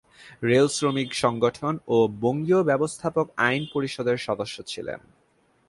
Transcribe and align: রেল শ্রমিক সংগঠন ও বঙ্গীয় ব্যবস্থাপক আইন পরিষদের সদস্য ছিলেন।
রেল 0.43 0.67
শ্রমিক 0.67 1.09
সংগঠন 1.13 1.73
ও 1.87 1.97
বঙ্গীয় 2.23 2.61
ব্যবস্থাপক 2.63 3.27
আইন 3.47 3.63
পরিষদের 3.73 4.17
সদস্য 4.17 4.57
ছিলেন। 4.63 4.99